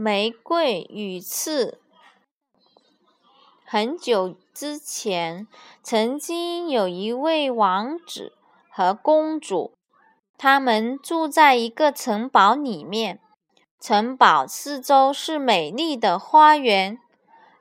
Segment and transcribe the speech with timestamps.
[0.00, 1.80] 玫瑰与刺。
[3.66, 5.48] 很久之前，
[5.82, 8.32] 曾经有一位王子
[8.70, 9.72] 和公主，
[10.36, 13.18] 他们住在一个城堡里面。
[13.80, 17.00] 城堡四周是美丽的花园，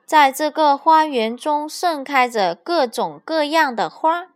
[0.06, 4.28] 在这个花园中盛开着各种各样的花，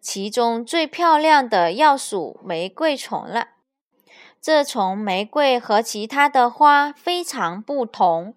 [0.00, 3.48] 其中最漂亮的要数玫瑰丛了。
[4.40, 8.34] 这丛玫瑰和其他的花非常不同。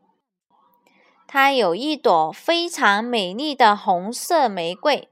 [1.27, 5.08] 它有一朵非常美丽的红色玫瑰，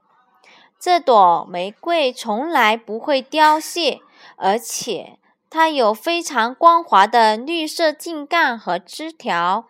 [0.79, 4.01] 这朵玫瑰从来不会凋谢，
[4.35, 5.19] 而且
[5.49, 9.67] 它有非常光滑的绿色茎干和枝条，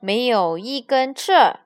[0.00, 1.60] 没有一根刺儿。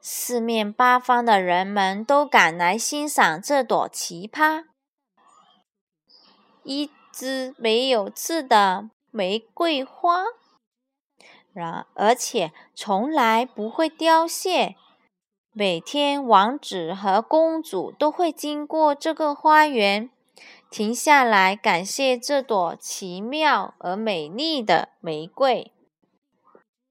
[0.00, 4.66] 四面八方的人们都赶来欣赏这朵奇葩，
[6.62, 10.24] 一枝没有刺的玫瑰花。
[11.54, 14.76] 然而且从来不会凋谢。
[15.52, 20.10] 每天，王子和公主都会经过这个花园，
[20.70, 25.72] 停下来感谢这朵奇妙而美丽的玫瑰。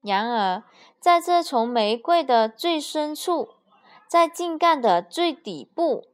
[0.02, 0.64] 然而，
[0.98, 3.50] 在这丛玫瑰的最深处，
[4.08, 6.08] 在茎干的最底部，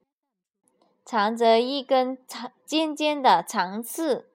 [1.04, 4.28] 藏着一根长尖尖的长刺。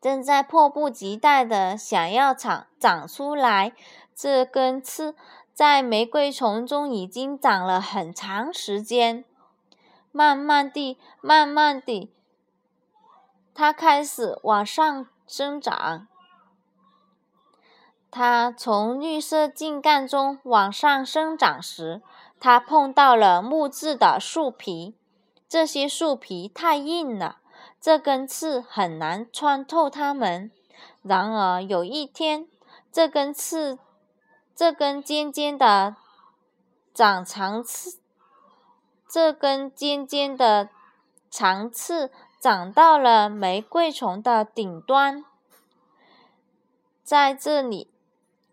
[0.00, 3.72] 正在迫不及待地想要长长出来，
[4.14, 5.14] 这根刺
[5.52, 9.24] 在玫瑰丛中已经长了很长时间。
[10.10, 12.12] 慢慢地，慢慢地，
[13.54, 16.06] 它开始往上生长。
[18.10, 22.00] 它从绿色茎干中往上生长时，
[22.38, 24.96] 它碰到了木质的树皮，
[25.48, 27.38] 这些树皮太硬了。
[27.80, 30.50] 这根刺很难穿透它们。
[31.02, 32.48] 然而有一天，
[32.90, 33.78] 这根刺，
[34.54, 35.96] 这根尖尖的
[36.94, 37.98] 长长刺，
[39.08, 40.70] 这根尖尖的
[41.30, 45.24] 长刺长到了玫瑰丛的顶端。
[47.02, 47.90] 在这里，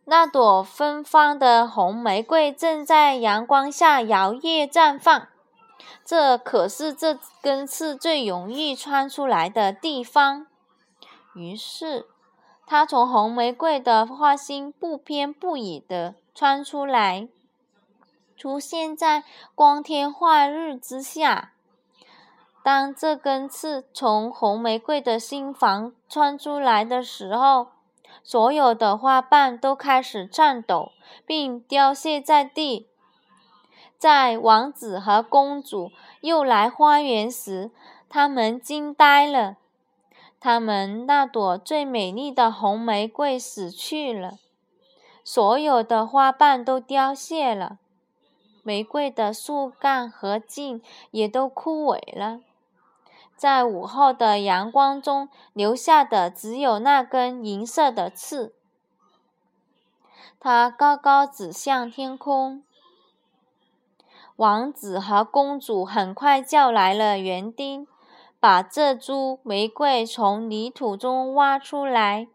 [0.06, 5.30] 那朵芬芳的红玫瑰正在阳光下摇曳绽放。
[6.04, 10.48] 这可是这根刺最容易穿出来的地方。
[11.34, 12.08] 于是，
[12.66, 17.28] 它从红玫瑰的花心不偏不倚地穿出来，
[18.36, 19.24] 出现在
[19.56, 21.54] 光天化日之下。
[22.64, 27.70] 当这根刺从红玫瑰的心房穿出来的时候，
[28.22, 30.92] 所有的花瓣都开始颤抖，
[31.26, 32.91] 并凋谢在地。
[34.02, 35.92] 在王子和公主
[36.22, 37.70] 又来花园时，
[38.10, 39.58] 他们惊呆了。
[40.40, 44.40] 他们那朵最美丽的红玫瑰死去了，
[45.24, 47.78] 所有的花瓣都凋谢了，
[48.64, 52.40] 玫瑰的树干和茎也都枯萎了。
[53.38, 58.56] 在午后的阳光中，留下的只有那根银色的刺，
[60.40, 62.64] 它高高指向天空。
[64.36, 67.88] 王子和公主很快叫来了园丁，
[68.40, 72.28] 把这株玫瑰从泥土中挖出来。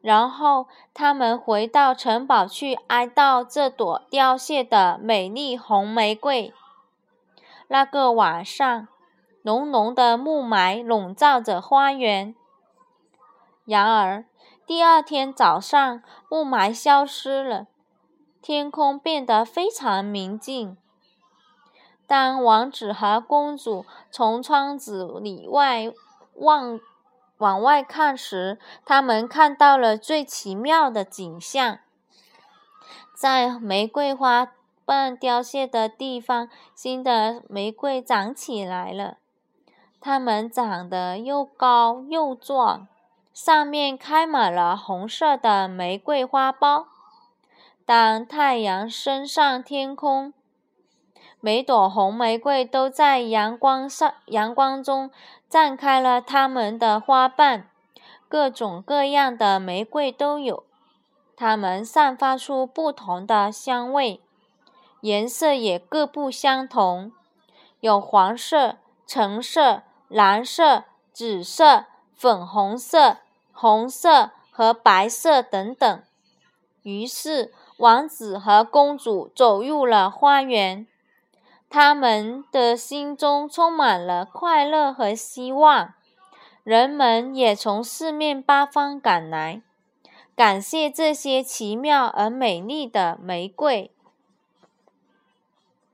[0.00, 6.52] 然后他们回到城堡去哀悼这朵凋谢的美丽红玫瑰。
[7.68, 8.88] 那个晚上，
[9.42, 12.34] 浓浓的雾霾笼罩着花园。
[13.64, 14.24] 然而，
[14.66, 17.68] 第二天早上，雾霾消失了，
[18.42, 20.76] 天空变得非常明净。
[22.12, 25.90] 当王子和公主从窗子里外
[26.34, 26.78] 望
[27.38, 31.78] 往外看时，他们看到了最奇妙的景象：
[33.14, 34.52] 在玫瑰花
[34.84, 39.16] 瓣凋谢的地方，新的玫瑰长起来了。
[39.98, 42.88] 它们长得又高又壮，
[43.32, 46.84] 上面开满了红色的玫瑰花苞。
[47.86, 50.34] 当太阳升上天空，
[51.44, 55.10] 每朵红玫瑰都在阳光上、阳光中
[55.50, 57.68] 绽开了它们的花瓣，
[58.28, 60.62] 各种各样的玫瑰都有，
[61.36, 64.20] 它们散发出不同的香味，
[65.00, 67.10] 颜色也各不相同，
[67.80, 73.16] 有黄色、橙色、蓝色、紫色、粉红色、
[73.52, 76.02] 红色和白色等等。
[76.84, 80.86] 于是，王子和公主走入了花园。
[81.72, 85.94] 他们的心中充满了快乐和希望，
[86.64, 89.62] 人们也从四面八方赶来。
[90.36, 93.90] 感谢这些奇妙而美丽的玫瑰。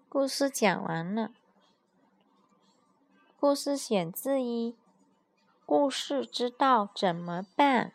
[0.08, 1.30] 故事讲完了。
[3.38, 4.72] 故事选自一
[5.64, 7.92] 《故事知道怎么办》。